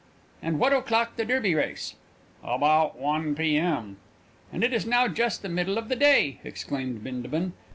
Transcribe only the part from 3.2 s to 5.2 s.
P.M." "And it is now